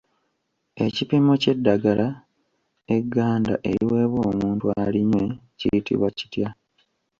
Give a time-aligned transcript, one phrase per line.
[0.85, 2.07] Ekipimo ky'eddagala
[2.95, 5.23] egganda eriweebwa omuntu alinywe
[5.59, 6.49] kiyitibwa kitya?